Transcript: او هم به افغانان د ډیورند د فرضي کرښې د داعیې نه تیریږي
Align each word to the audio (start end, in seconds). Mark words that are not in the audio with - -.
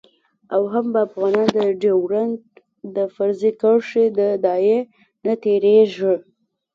او 0.55 0.61
هم 0.73 0.85
به 0.93 0.99
افغانان 1.07 1.47
د 1.57 1.59
ډیورند 1.81 2.37
د 2.95 2.97
فرضي 3.15 3.51
کرښې 3.61 4.05
د 4.17 4.19
داعیې 4.45 4.79
نه 5.25 5.33
تیریږي 5.43 6.13